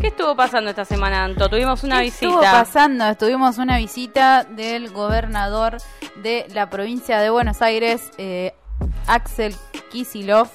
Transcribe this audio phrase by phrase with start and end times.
[0.00, 1.48] ¿Qué estuvo pasando esta semana, Anto?
[1.48, 2.26] Tuvimos una ¿Qué visita.
[2.26, 5.78] Estuvo pasando, estuvimos una visita del gobernador
[6.22, 8.54] de la provincia de Buenos Aires, eh,
[9.08, 9.56] Axel
[9.90, 10.48] Kisilov.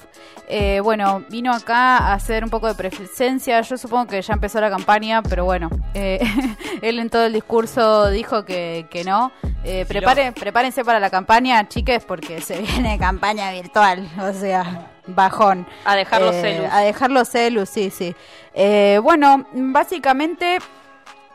[0.48, 3.60] Eh, bueno, vino acá a hacer un poco de presencia.
[3.60, 6.20] Yo supongo que ya empezó la campaña, pero bueno, eh,
[6.82, 9.30] él en todo el discurso dijo que, que no.
[9.64, 15.66] Eh, prepare- prepárense para la campaña, chiques, porque se viene campaña virtual, o sea, bajón.
[15.84, 16.72] A dejar los Eh, celus.
[16.72, 18.14] A dejar los celus, sí, sí.
[18.54, 20.58] Eh, bueno, básicamente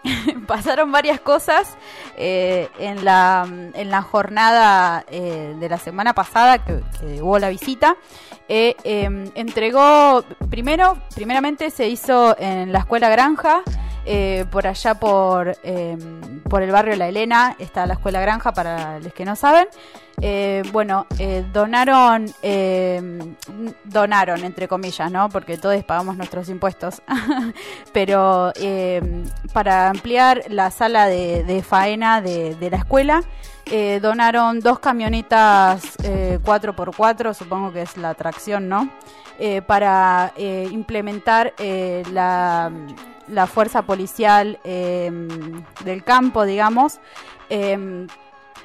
[0.48, 1.76] pasaron varias cosas
[2.17, 7.49] eh, en, la, en la jornada eh, de la semana pasada que, que hubo la
[7.49, 7.98] visita.
[8.48, 13.62] Eh, eh, entregó, primero, primeramente se hizo en la escuela Granja,
[14.05, 15.98] eh, por allá por, eh,
[16.49, 19.67] por el barrio La Elena, está la escuela Granja para los que no saben.
[20.21, 23.35] Eh, bueno, eh, donaron, eh,
[23.85, 25.30] donaron entre comillas, ¿no?
[25.30, 27.02] Porque todos pagamos nuestros impuestos.
[27.93, 29.23] Pero eh,
[29.54, 33.23] para ampliar la sala de, faena de, la escuela,
[34.01, 38.90] donaron dos camionetas eh, 4x4, supongo que es la atracción, ¿no?
[39.68, 41.54] Para implementar
[42.12, 42.70] la,
[43.30, 45.12] la fuerza policial eh,
[45.84, 46.99] del campo, digamos.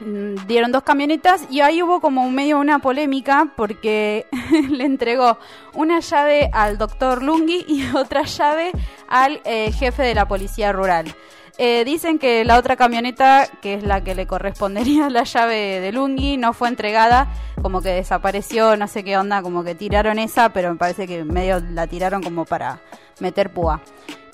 [0.01, 4.27] Mm, dieron dos camionetas y ahí hubo como medio una polémica porque
[4.71, 5.39] le entregó
[5.73, 8.73] una llave al doctor Lungi y otra llave
[9.09, 11.15] al eh, jefe de la policía rural.
[11.57, 15.93] Eh, dicen que la otra camioneta, que es la que le correspondería la llave de
[15.93, 17.29] Lungi, no fue entregada,
[17.63, 21.23] como que desapareció, no sé qué onda, como que tiraron esa, pero me parece que
[21.23, 22.81] medio la tiraron como para
[23.21, 23.81] meter púa.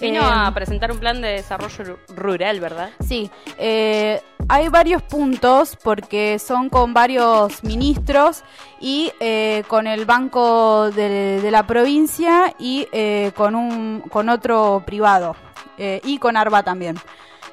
[0.00, 2.90] Vino Eh, a presentar un plan de desarrollo ru- rural, ¿verdad?
[3.00, 8.42] Sí, eh, hay varios puntos porque son con varios ministros
[8.80, 14.82] y eh, con el Banco de, de la provincia y eh, con, un, con otro
[14.86, 15.36] privado
[15.78, 16.96] eh, y con ARBA también.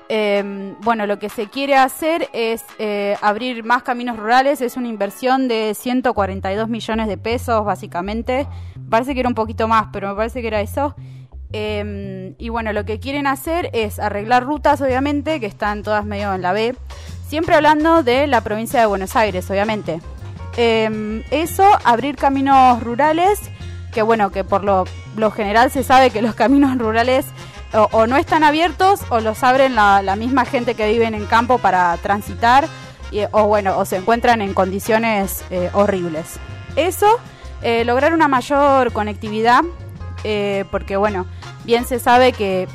[0.09, 4.87] Eh, bueno, lo que se quiere hacer es eh, abrir más caminos rurales, es una
[4.87, 8.47] inversión de 142 millones de pesos básicamente,
[8.89, 10.95] parece que era un poquito más, pero me parece que era eso.
[11.53, 16.33] Eh, y bueno, lo que quieren hacer es arreglar rutas, obviamente, que están todas medio
[16.33, 16.75] en la B.
[17.27, 19.99] Siempre hablando de la provincia de Buenos Aires, obviamente.
[20.57, 23.39] Eh, eso, abrir caminos rurales,
[23.93, 24.86] que bueno, que por lo,
[25.31, 27.25] general se sabe que los caminos rurales
[27.91, 31.57] o, no están abiertos o los abren la, la misma gente que vive en campo
[31.57, 32.65] para transitar,
[33.11, 36.39] y- o bueno, o se encuentran en condiciones eh, horribles.
[36.77, 37.07] Eso,
[37.61, 39.63] eh, lograr una mayor conectividad,
[40.23, 41.25] eh, porque bueno,
[41.67, 42.67] bien se sabe que,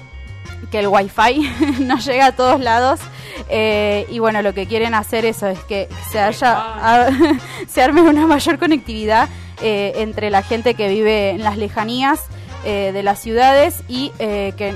[0.70, 3.00] que el wifi no llega a todos lados.
[3.48, 7.10] eh, y bueno, lo que quieren hacer eso es que se haya a-
[7.68, 9.28] se arme una mayor conectividad
[9.62, 12.20] eh, entre la gente que vive en las lejanías
[12.64, 14.74] eh, de las ciudades y eh, que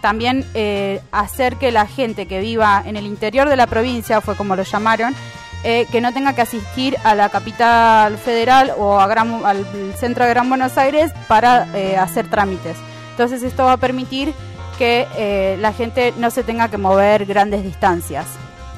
[0.00, 4.34] también eh, hacer que la gente que viva en el interior de la provincia, fue
[4.36, 5.14] como lo llamaron,
[5.62, 9.64] que no tenga que asistir a la capital federal o a Gran- al
[9.96, 12.76] centro de Gran Buenos Aires para eh, hacer trámites.
[13.12, 14.34] Entonces esto va a permitir
[14.78, 18.26] que eh, la gente no se tenga que mover grandes distancias.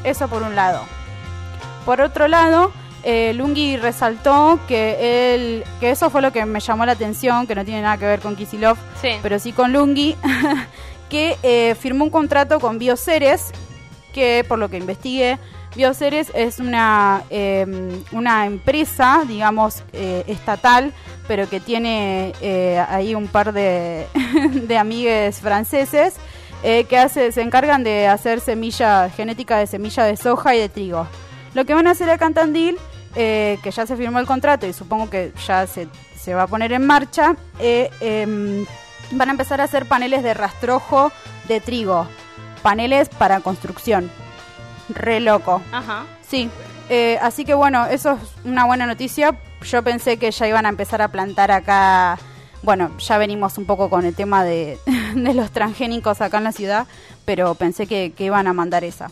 [0.04, 0.80] Eso por un lado.
[1.86, 2.72] Por otro lado,
[3.04, 7.54] eh, Lungi resaltó que él, que eso fue lo que me llamó la atención, que
[7.54, 9.10] no tiene nada que ver con Kisilov, Sí.
[9.22, 10.16] pero sí con Lungi,
[11.08, 13.52] que eh, firmó un contrato con Bioceres,
[14.12, 15.38] que por lo que investigué,
[15.74, 17.66] Bioceres es una, eh,
[18.12, 20.92] una empresa, digamos, eh, estatal,
[21.26, 24.06] pero que tiene eh, ahí un par de,
[24.52, 26.14] de amigues franceses
[26.62, 30.68] eh, que hace, se encargan de hacer semilla genética de semilla de soja y de
[30.68, 31.06] trigo.
[31.54, 32.78] Lo que van a hacer acá en Tandil,
[33.16, 36.46] eh, que ya se firmó el contrato y supongo que ya se, se va a
[36.46, 38.64] poner en marcha, em,
[39.10, 41.12] van a empezar a hacer paneles de rastrojo
[41.48, 42.06] de trigo,
[42.62, 44.10] paneles para construcción.
[44.88, 45.62] Re loco.
[45.72, 46.04] Ajá.
[46.28, 46.50] Sí,
[46.88, 49.36] eh, así que bueno, eso es una buena noticia.
[49.62, 52.18] Yo pensé que ya iban a empezar a plantar acá.
[52.62, 54.78] Bueno, ya venimos un poco con el tema de,
[55.14, 56.86] de los transgénicos acá en la ciudad,
[57.24, 59.10] pero pensé que, que iban a mandar esa.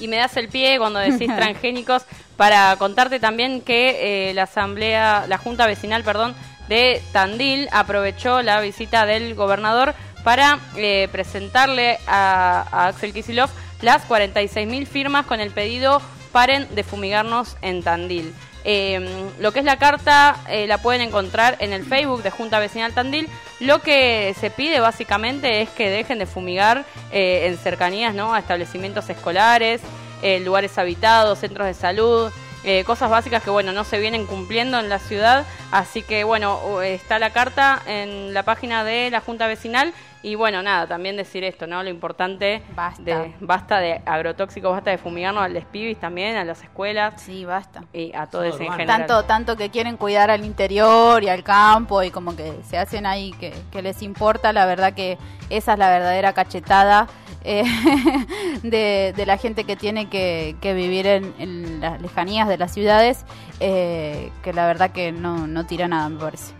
[0.00, 2.04] Y me das el pie cuando decís transgénicos
[2.36, 6.34] para contarte también que eh, la asamblea, la junta vecinal, perdón,
[6.68, 9.94] de Tandil aprovechó la visita del gobernador
[10.24, 13.50] para eh, presentarle a, Axel Kisilov
[13.82, 16.00] las 46.000 firmas con el pedido
[16.32, 18.34] paren de fumigarnos en Tandil.
[18.66, 22.58] Eh, lo que es la carta eh, la pueden encontrar en el Facebook de Junta
[22.58, 23.28] Vecinal Tandil.
[23.60, 28.34] Lo que se pide básicamente es que dejen de fumigar eh, en cercanías ¿no?
[28.34, 29.82] a establecimientos escolares,
[30.22, 32.32] eh, lugares habitados, centros de salud,
[32.64, 35.44] eh, cosas básicas que bueno no se vienen cumpliendo en la ciudad.
[35.70, 39.92] Así que bueno, está la carta en la página de la Junta Vecinal
[40.24, 41.82] Y bueno, nada, también decir esto, ¿no?
[41.82, 43.02] Lo importante Basta.
[43.02, 47.44] de basta de agrotóxicos, basta de fumigarnos a los pibis también, a las escuelas Sí,
[47.44, 47.84] basta.
[47.92, 48.72] y a todos en urbano.
[48.72, 48.98] general.
[49.00, 53.04] Tanto, tanto que quieren cuidar al interior y al campo y como que se hacen
[53.04, 55.18] ahí que, que les importa, la verdad que
[55.50, 57.06] esa es la verdadera cachetada
[57.44, 57.64] eh,
[58.62, 62.72] de, de la gente que tiene que, que vivir en, en las lejanías de las
[62.72, 63.26] ciudades,
[63.60, 66.54] eh, que la verdad que no, no tira nada, me parece.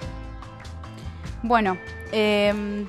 [1.42, 1.78] Bueno,
[2.12, 2.86] em,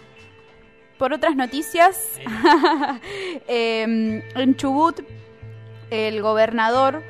[0.97, 1.97] por otras noticias,
[3.47, 5.01] em, en Chubut
[5.89, 7.03] el gobernador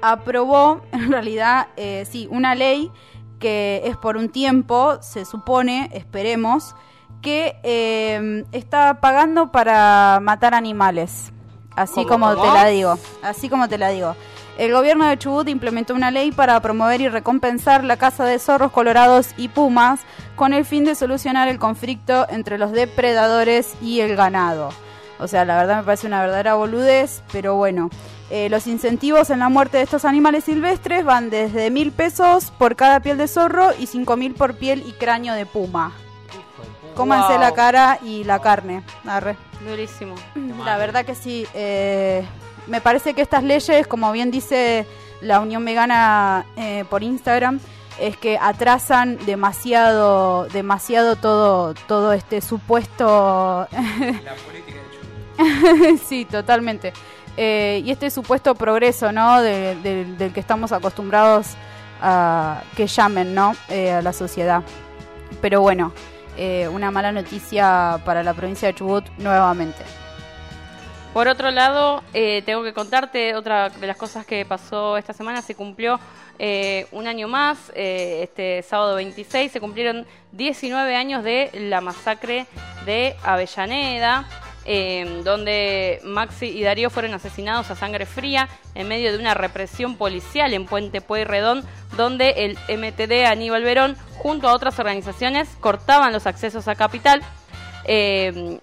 [0.00, 2.90] aprobó, en realidad, eh, sí, una ley
[3.38, 6.74] que es por un tiempo, se supone, esperemos,
[7.20, 11.32] que eh, está pagando para matar animales.
[11.74, 14.14] Así ¿Cómo, como te la digo, así como te la digo.
[14.58, 18.70] El gobierno de Chubut implementó una ley para promover y recompensar la caza de zorros
[18.70, 20.00] colorados y pumas
[20.36, 24.68] con el fin de solucionar el conflicto entre los depredadores y el ganado.
[25.18, 27.90] O sea, la verdad me parece una verdadera boludez, pero bueno.
[28.30, 32.76] Eh, los incentivos en la muerte de estos animales silvestres van desde mil pesos por
[32.76, 35.92] cada piel de zorro y cinco mil por piel y cráneo de puma.
[36.94, 37.40] Cómanse Wow.
[37.40, 38.82] la cara y la carne.
[39.06, 39.36] Arre.
[39.66, 40.14] Durísimo.
[40.64, 41.46] La verdad que sí.
[41.54, 42.24] eh,
[42.66, 44.86] me parece que estas leyes, como bien dice
[45.20, 47.60] la Unión Vegana eh, por Instagram,
[48.00, 54.78] es que atrasan demasiado, demasiado todo, todo este supuesto La política
[55.36, 56.00] de Chubut.
[56.08, 56.92] sí, totalmente.
[57.36, 59.40] Eh, y este supuesto progreso, ¿no?
[59.40, 61.48] De- de- del que estamos acostumbrados
[62.00, 63.54] a que llamen, ¿no?
[63.68, 64.62] Eh, a la sociedad.
[65.40, 65.92] Pero bueno,
[66.36, 69.82] eh, una mala noticia para la provincia de Chubut nuevamente.
[71.12, 75.42] Por otro lado, eh, tengo que contarte otra de las cosas que pasó esta semana.
[75.42, 76.00] Se cumplió
[76.38, 82.46] eh, un año más, eh, este sábado 26, se cumplieron 19 años de la masacre
[82.86, 84.26] de Avellaneda,
[84.64, 89.96] eh, donde Maxi y Darío fueron asesinados a sangre fría en medio de una represión
[89.96, 91.64] policial en Puente Pueyrredón,
[91.96, 97.22] donde el MTD Aníbal Verón, junto a otras organizaciones, cortaban los accesos a Capital.
[97.84, 98.58] Eh,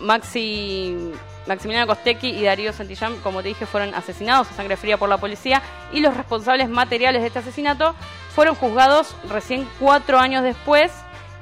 [0.00, 1.12] Maxi,
[1.46, 5.18] Maximiliano Costecchi y Darío Santillán, como te dije, fueron asesinados a sangre fría por la
[5.18, 5.62] policía
[5.92, 7.94] y los responsables materiales de este asesinato
[8.34, 10.90] fueron juzgados recién cuatro años después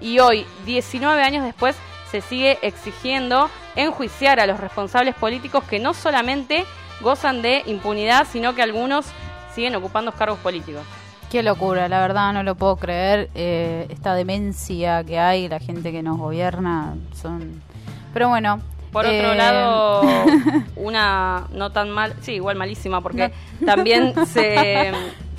[0.01, 1.77] y hoy, 19 años después,
[2.11, 6.67] se sigue exigiendo enjuiciar a los responsables políticos que no solamente
[7.01, 9.07] gozan de impunidad, sino que algunos
[9.55, 10.83] siguen ocupando cargos políticos.
[11.31, 13.31] Qué locura, la verdad no lo puedo creer.
[13.35, 17.63] eh, esta demencia que hay, la gente que nos gobierna, son...
[18.13, 18.61] Pero bueno.
[18.93, 20.03] Por otro eh, lado,
[20.77, 23.33] una no tan mal, sí, igual malísima, porque
[23.67, 24.93] también se,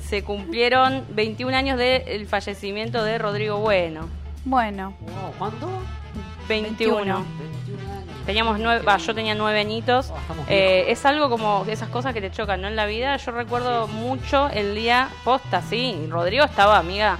[0.06, 4.08] se cumplieron 21 años del fallecimiento de Rodrigo Bueno.
[4.44, 5.68] Bueno, Wow, ¿Cuánto?
[6.48, 6.98] 21.
[6.98, 8.04] 21 años.
[8.26, 10.10] Teníamos nueve, va, yo tenía nueve añitos.
[10.10, 12.68] Oh, estamos Eh, es algo como esas cosas que te chocan, ¿no?
[12.68, 13.16] En la vida.
[13.18, 16.06] Yo recuerdo mucho el día posta, sí.
[16.10, 17.18] Rodrigo estaba, amiga,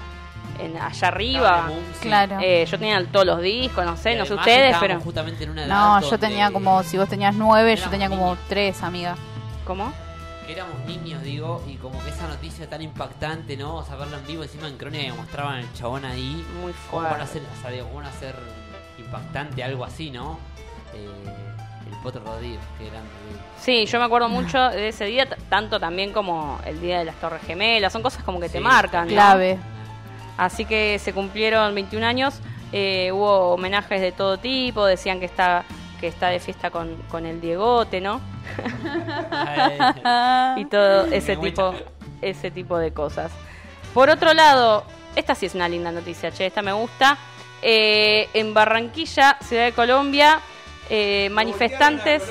[0.58, 1.70] en, allá arriba.
[2.00, 2.38] claro.
[2.40, 5.00] Eh, yo tenía todos los discos, no sé, no sé ustedes, pero.
[5.00, 8.26] justamente en una edad no, yo tenía como, si vos tenías nueve, yo tenía como
[8.26, 8.38] niños.
[8.48, 9.16] tres, amiga.
[9.64, 9.92] ¿Cómo?
[10.48, 13.76] Éramos niños, digo, y como que esa noticia tan impactante, ¿no?
[13.76, 16.44] O sea, verla en vivo encima en Crónica que mostraban el chabón ahí.
[16.60, 17.24] Muy ¿Cómo van a fuerte.
[17.24, 18.34] hacer, o sea, digo, cómo van a hacer
[18.98, 20.38] impactante algo así, ¿no?
[20.94, 21.08] Eh,
[21.90, 23.02] el Potro Rodríguez, que eran
[23.58, 27.16] Sí, yo me acuerdo mucho de ese día, tanto también como el día de las
[27.16, 29.08] Torres Gemelas, son cosas como que te marcan.
[29.08, 29.38] ¿no?
[30.36, 32.40] Así que se cumplieron 21 años,
[32.72, 35.64] eh, hubo homenajes de todo tipo, decían que está
[36.00, 38.20] que está de fiesta con, con el Diegote, ¿no?
[40.56, 41.74] Y todo ese tipo,
[42.20, 43.32] ese tipo de cosas.
[43.94, 44.84] Por otro lado,
[45.16, 47.16] esta sí es una linda noticia, che, esta me gusta.
[47.62, 50.40] Eh, en Barranquilla, Ciudad de Colombia,
[50.90, 52.22] eh, manifestantes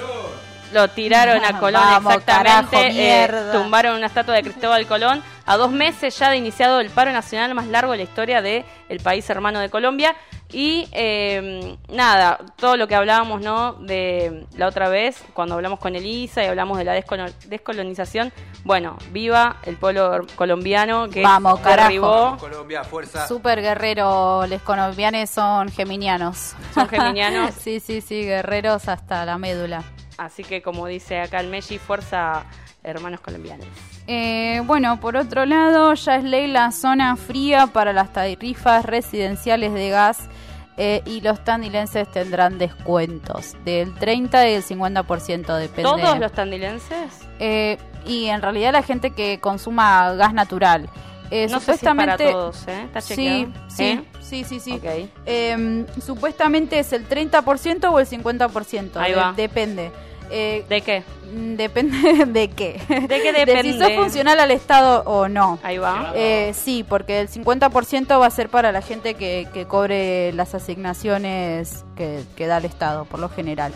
[0.73, 5.57] lo tiraron a Colón Vamos, exactamente, carajo, eh, tumbaron una estatua de Cristóbal Colón a
[5.57, 8.99] dos meses ya de iniciado el paro nacional más largo de la historia del el
[8.99, 10.15] país hermano de Colombia
[10.51, 15.95] y eh, nada, todo lo que hablábamos no de la otra vez cuando hablamos con
[15.95, 18.31] Elisa y hablamos de la descolo- descolonización,
[18.63, 21.87] bueno, viva el pueblo colombiano que Vamos, carajo.
[21.87, 23.27] derribó, Colombia, fuerza.
[23.27, 26.53] Super guerrero, los colombianos son geminianos.
[26.73, 29.83] son geminianos, sí, sí, sí, guerreros hasta la médula.
[30.17, 32.45] Así que como dice acá el Messi, fuerza
[32.83, 33.67] hermanos colombianos.
[34.07, 39.73] Eh, bueno, por otro lado, ya es ley la zona fría para las tarifas residenciales
[39.73, 40.29] de gas
[40.75, 45.83] eh, y los tandilenses tendrán descuentos del 30 y del 50%, depende.
[45.83, 47.27] ¿Todos los tandilenses?
[47.39, 50.89] Eh, y en realidad la gente que consuma gas natural.
[51.35, 52.83] Eh, no sé si es para supuestamente todos, ¿eh?
[52.83, 54.03] ¿Está sí, sí, ¿Eh?
[54.21, 54.73] sí, sí, sí.
[54.73, 55.09] Ok.
[55.25, 58.97] Eh, supuestamente es el 30% o el 50%.
[58.97, 59.33] Ahí de- va.
[59.35, 59.91] depende.
[60.35, 61.03] Eh, ¿De qué?
[61.33, 62.79] mm, depende de qué.
[62.87, 63.77] ¿De qué De si depende?
[63.85, 65.59] sos funcional al Estado o no.
[65.63, 66.11] Ahí va.
[66.15, 70.55] Eh, sí, porque el 50% va a ser para la gente que, que cobre las
[70.55, 73.73] asignaciones que, que da el Estado, por lo general.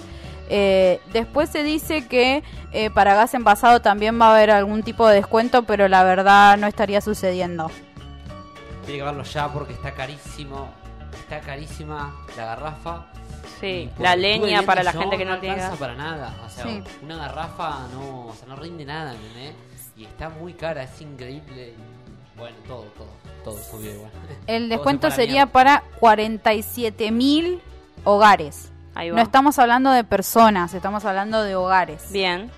[0.49, 5.07] Eh, después se dice que eh, para gas envasado también va a haber algún tipo
[5.07, 7.69] de descuento, pero la verdad no estaría sucediendo.
[8.85, 10.69] Tiene que verlo ya porque está carísimo.
[11.13, 13.07] Está carísima la garrafa.
[13.59, 15.79] Sí, la leña para la gente que no tiene alcanza gas.
[15.79, 16.33] para nada.
[16.45, 16.83] O sea, Sí.
[17.01, 19.55] una garrafa no, o sea, no rinde nada, ¿entendés?
[19.97, 21.73] Y está muy cara, es increíble.
[22.37, 23.07] Bueno, todo, todo,
[23.43, 24.11] todo subió igual.
[24.45, 27.61] El descuento se fue a la sería para 47 mil
[28.03, 28.71] hogares.
[28.97, 29.15] Ahí va.
[29.17, 32.11] No estamos hablando de personas, estamos hablando de hogares.
[32.11, 32.49] Bien.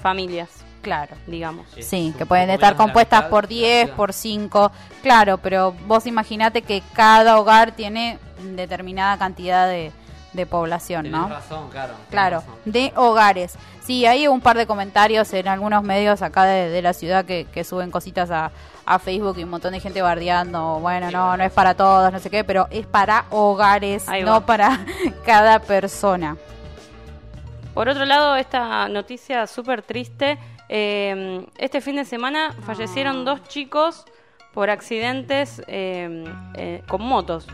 [0.00, 0.48] Familias,
[0.82, 1.16] Claro.
[1.26, 1.66] digamos.
[1.80, 3.96] Sí, que pueden estar compuestas mitad por de la 10, ciudad.
[3.96, 8.18] por 5, claro, pero vos imaginate que cada hogar tiene
[8.54, 9.92] determinada cantidad de,
[10.32, 11.28] de población, Tenés ¿no?
[11.28, 11.94] razón, claro.
[12.10, 12.54] Claro, razón.
[12.64, 13.56] de hogares.
[13.82, 17.46] Sí, hay un par de comentarios en algunos medios acá de, de la ciudad que,
[17.52, 18.52] que suben cositas a,
[18.86, 20.78] a Facebook y un montón de gente bardeando.
[20.80, 21.36] Bueno, Sí, no, bueno.
[21.38, 24.46] no es para todos, no sé qué, pero es para hogares, Ahí no va.
[24.46, 24.78] para
[25.26, 26.36] cada persona.
[27.74, 30.38] Por otro lado, esta noticia súper triste.
[30.68, 34.04] eh, este fin de semana fallecieron dos chicos
[34.54, 37.46] por accidentes eh, eh, con motos.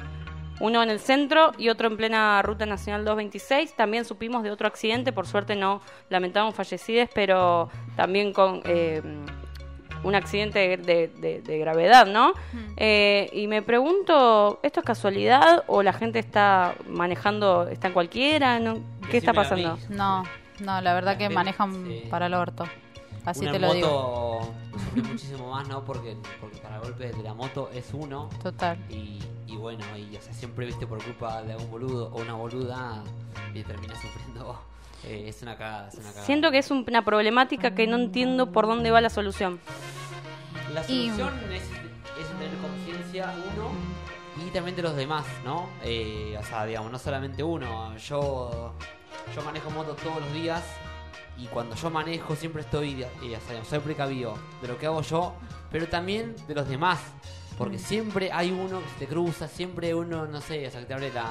[0.61, 3.75] Uno en el centro y otro en plena Ruta Nacional 226.
[3.77, 9.03] También supimos de otro accidente, por suerte no lamentamos fallecidos, pero también con eh,
[10.03, 12.33] un accidente de, de- de gravedad, ¿no?
[12.77, 18.59] Eh, y me pregunto, ¿esto es casualidad o la gente está manejando, está en cualquiera?
[18.59, 18.79] ¿no?
[19.11, 19.79] ¿Qué está pasando?
[19.91, 20.23] No,
[20.61, 22.05] no, la verdad que manejan sí.
[22.11, 22.65] para el orto.
[23.27, 23.89] Así Una te lo digo.
[24.41, 25.85] moto sufre muchísimo más, ¿no?
[25.85, 28.31] Porque, porque para golpes de la moto es uno.
[28.43, 28.79] Total.
[28.89, 32.35] Y, y bueno, y o sea, siempre viste por culpa de algún boludo o una
[32.35, 33.03] boluda
[33.53, 34.59] y terminas sufriendo.
[35.05, 36.25] eh, es una cagada, es una cagada.
[36.25, 39.59] Siento que es un- una problemática que no entiendo por dónde va la solución.
[40.73, 43.71] La Y- solución es, es tener conciencia uno
[44.47, 45.69] y también de los demás, ¿no?
[45.83, 47.97] Eh, o sea, digamos, no solamente uno.
[47.97, 48.73] Yo,
[49.35, 50.63] yo manejo moto todos los días
[51.39, 55.03] y cuando yo manejo siempre estoy, eh, o sea, soy precavido de lo que hago
[55.03, 55.35] yo,
[55.71, 56.99] pero también de los demás.
[57.59, 60.87] Porque siempre hay uno que se te cruza, siempre uno, no sé, o sea, que
[60.87, 61.31] te abre la,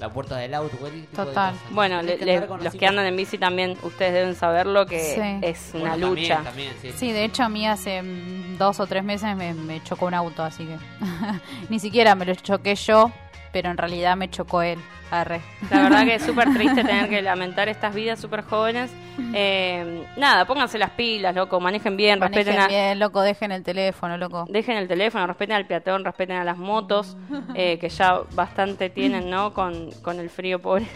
[0.00, 1.54] la puerta del auto, de Total.
[1.70, 5.46] Bueno, le- que le- los que andan en bici también, ustedes deben saberlo que Sí.
[5.46, 6.42] es Bueno, una también, lucha.
[6.42, 6.90] también, sí.
[6.90, 10.14] Sí, de hecho a mí hace mm, dos o tres meses me, me chocó un
[10.14, 10.76] auto, así que
[11.68, 13.12] ni siquiera me lo choqué yo,
[13.52, 14.78] pero en realidad me chocó él.
[15.12, 15.40] Arre.
[15.72, 18.92] La verdad que es súper triste tener que lamentar estas vidas súper jóvenes.
[19.34, 23.64] Eh, nada, pónganse las pilas, loco, manejen bien, Manejen respeten a, bien, loco, dejen el
[23.64, 24.44] teléfono, loco.
[24.48, 27.16] dejen el teléfono, respeten al peatón, respeten a las motos,
[27.54, 29.52] eh, que ya bastante tienen, ¿no?
[29.52, 30.86] Con, con el frío pobre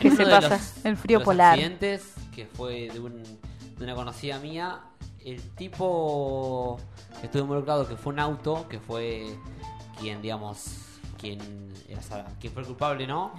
[0.00, 0.48] que Uno se pasa.
[0.50, 1.52] los- El frío de los polar.
[1.54, 4.80] accidentes, que fue de, un- de una conocida mía,
[5.24, 6.78] el tipo
[7.20, 9.24] que estuvo involucrado, que fue un auto, que fue
[9.98, 10.93] quien, digamos,
[11.24, 11.40] quien,
[11.98, 13.32] o sea, quien fue el culpable, ¿no?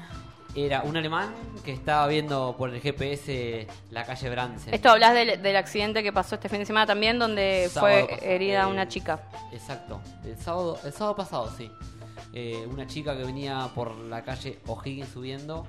[0.55, 4.73] Era un alemán que estaba viendo por el GPS la calle Bransen.
[4.73, 8.35] Esto hablas del, del accidente que pasó este fin de semana también, donde Sábado fue
[8.35, 9.21] herida eh, una chica.
[9.51, 11.69] Exacto, el sábado, el sábado pasado, sí.
[12.33, 15.67] Eh, una chica que venía por la calle O'Higgins subiendo.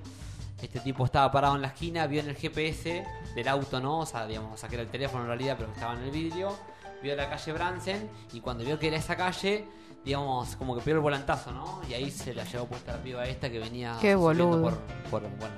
[0.61, 4.01] Este tipo estaba parado en la esquina, vio en el GPS del auto, ¿no?
[4.01, 6.57] O sea, digamos, saqué el teléfono en realidad, pero estaba en el vidrio.
[7.03, 9.67] Vio la calle Bransen y cuando vio que era esa calle,
[10.05, 11.83] digamos, como que pegó el volantazo, ¿no?
[11.89, 14.63] Y ahí se la llevó puesta la piba esta que venía Qué boludo.
[14.63, 14.79] por,
[15.11, 15.55] por bueno.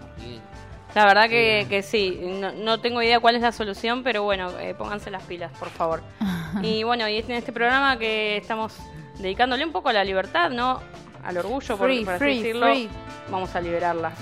[0.95, 4.50] La verdad que, que sí, no, no tengo idea cuál es la solución, pero bueno,
[4.59, 6.02] eh, pónganse las pilas, por favor.
[6.62, 8.75] y bueno, y en este programa que estamos
[9.19, 10.81] dedicándole un poco a la libertad, ¿no?
[11.25, 12.88] Al orgullo, por, Free, por así free, decirlo, free.
[13.30, 14.12] vamos a liberarla.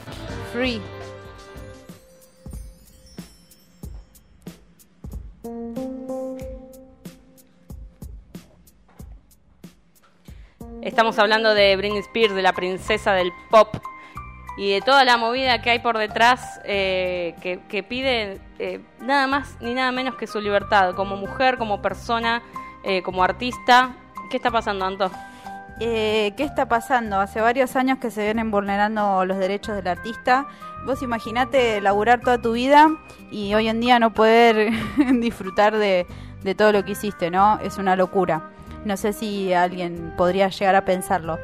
[0.53, 0.81] Free.
[10.83, 13.75] Estamos hablando de Britney Spears, de la princesa del pop
[14.57, 19.27] y de toda la movida que hay por detrás eh, que, que pide eh, nada
[19.27, 22.43] más ni nada menos que su libertad como mujer, como persona,
[22.85, 23.95] eh, como artista.
[24.31, 25.11] ¿Qué está pasando, Anto?
[25.79, 27.21] Eh, ¿Qué está pasando?
[27.21, 30.47] Hace varios años que se vienen vulnerando los derechos del artista.
[30.87, 32.89] Vos imaginate laburar toda tu vida
[33.31, 34.71] y hoy en día no poder
[35.21, 36.07] disfrutar de,
[36.43, 37.59] de todo lo que hiciste, ¿no?
[37.61, 38.51] Es una locura.
[38.87, 41.39] No sé si alguien podría llegar a pensarlo.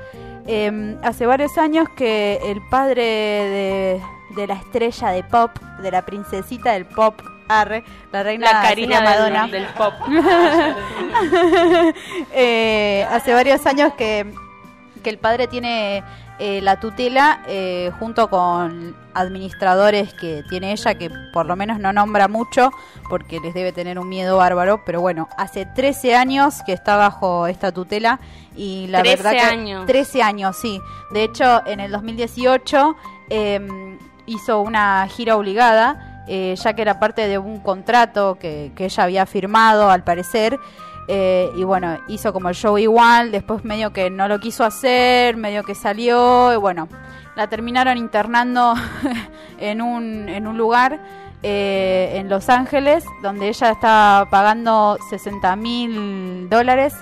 [0.46, 4.02] Eh, hace varios años que el padre de,
[4.34, 5.50] de la estrella de pop,
[5.82, 9.46] de la princesita del pop, Arre, la reina La Karina del- Madonna.
[9.48, 9.94] del, pop.
[12.34, 14.26] Eh, hace varios años que,
[15.02, 16.02] que el padre tiene
[16.38, 21.92] eh, la tutela eh, junto con administradores que tiene ella, que por lo menos no
[21.92, 22.70] nombra mucho
[23.08, 27.46] porque les debe tener un miedo bárbaro, pero bueno, hace 13 años que está bajo
[27.46, 28.18] esta tutela
[28.56, 29.86] y la 13 verdad que años.
[29.86, 30.80] 13 años, sí.
[31.12, 32.96] De hecho, en el 2018
[33.30, 38.84] eh, hizo una gira obligada, eh, ya que era parte de un contrato que, que
[38.86, 40.58] ella había firmado, al parecer.
[41.08, 45.36] eh, y bueno, hizo como el show igual, después medio que no lo quiso hacer,
[45.36, 46.88] medio que salió, y bueno,
[47.34, 48.74] la terminaron internando
[49.58, 51.00] en un, en un lugar
[51.42, 56.94] eh, en Los Ángeles, donde ella estaba pagando 60 mil dólares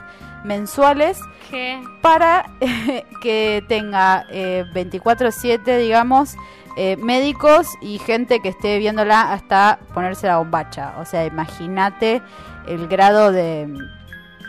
[0.44, 1.82] mensuales ¿Qué?
[2.00, 2.46] para
[3.22, 6.36] que tenga eh, 24/7, digamos,
[6.76, 10.94] eh, médicos y gente que esté viéndola hasta ponerse la bombacha.
[10.98, 12.22] O sea, imagínate
[12.66, 13.68] el grado de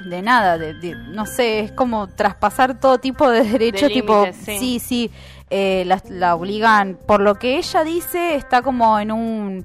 [0.05, 4.21] de nada, de, de- no sé, es como traspasar todo tipo de derechos, De tipo,
[4.21, 4.57] límites, sí.
[4.57, 5.11] sí, sí,
[5.51, 9.63] eh, la, la obligan, por lo que ella dice, está como en un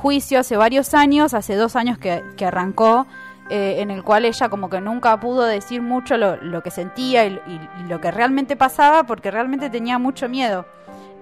[0.00, 3.06] juicio hace varios años, hace dos años que, que arrancó,
[3.50, 7.26] eh, en el cual ella como que nunca pudo decir mucho lo, lo que sentía
[7.26, 10.64] y, y- y lo que realmente pasaba porque realmente tenía mucho miedo.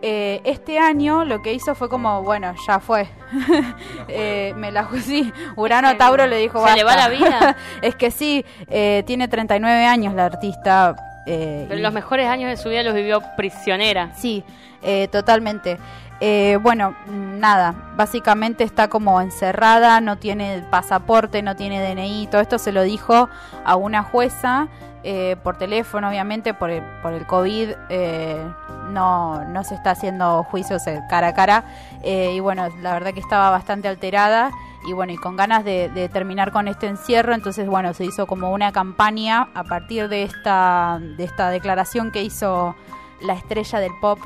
[0.02, 3.08] Eh, este año lo que hizo fue como, bueno, ya fue.
[4.08, 7.56] Eh, me la sí, Urano Es que Tauro le dijo, se le va la vida.
[7.82, 10.94] es que sí, eh, tiene 39 años la artista.
[11.26, 14.12] eh, Pero y- los mejores años de su vida los vivió prisionera.
[14.14, 14.44] Sí,
[14.82, 15.78] eh, totalmente.
[16.20, 22.58] Eh, bueno, nada, básicamente está como encerrada, no tiene pasaporte, no tiene DNI, todo esto
[22.58, 23.28] se lo dijo
[23.64, 24.68] a una jueza
[25.08, 28.44] eh, por teléfono, obviamente, por el, por el COVID, eh,
[28.90, 31.64] no, no se está haciendo juicios eh, cara a cara,
[32.02, 34.50] eh, y bueno, la verdad que estaba bastante alterada
[34.88, 38.26] y bueno, y con ganas de, de terminar con este encierro, entonces bueno, se hizo
[38.26, 42.74] como una campaña a partir de esta, de esta declaración que hizo
[43.20, 44.18] la estrella del pop.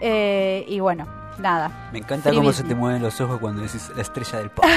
[0.00, 1.70] eh, y bueno, nada.
[1.92, 4.64] Me encanta cómo se te mueven los ojos cuando decís la estrella del pop.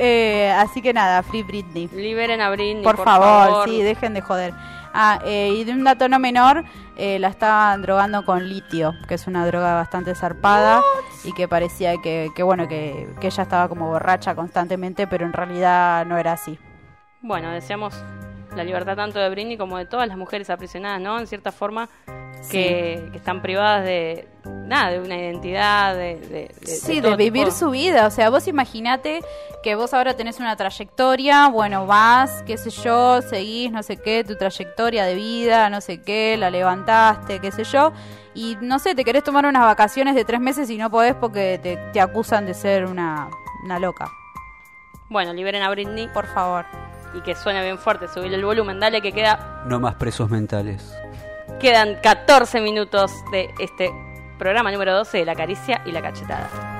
[0.00, 1.88] Eh, así que nada, Free Britney.
[1.88, 4.54] Liberen a Britney, Por, favor, sí, dejen de joder.
[4.92, 6.64] Ah, eh, y de un dato no menor,
[6.96, 10.82] eh, la estaban drogando con litio, que es una droga bastante zarpada
[11.24, 15.32] y que parecía que, que bueno, que, que ella estaba como borracha constantemente, pero en
[15.32, 16.58] realidad no era así.
[17.20, 17.94] Bueno, deseamos
[18.56, 21.18] la libertad tanto de Britney como de todas las mujeres aprisionadas, ¿no?
[21.18, 21.88] En cierta forma,
[22.50, 27.08] que, que están privadas de nada, de una identidad, de, de, de- Sí, de de
[27.08, 27.56] todo vivir tipo.
[27.56, 28.06] su vida.
[28.06, 29.20] O sea, vos imaginate
[29.62, 34.24] que vos ahora tenés una trayectoria, bueno, vas, qué sé yo, seguís, no sé qué,
[34.24, 37.92] tu trayectoria de vida, no sé qué, la levantaste, qué sé yo,
[38.34, 41.58] y no sé, te querés tomar unas vacaciones de tres meses y no podés porque
[41.62, 43.28] te, te acusan de ser una,
[43.64, 44.08] una loca.
[45.10, 46.66] Bueno, liberen a Britney Por favor.
[47.14, 50.94] y que suene bien fuerte, subir el volumen, dale que queda No más presos mentales.
[51.58, 53.90] Quedan 14 minutos de este
[54.38, 56.77] programa número 12 de La caricia y la cachetada.